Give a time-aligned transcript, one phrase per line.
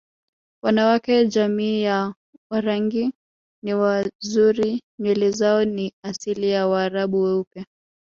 [0.63, 2.15] Wanawake jamii ya
[2.51, 3.13] Warangi
[3.63, 7.65] ni wazuri nywele zao ni asili ya waraabu weupe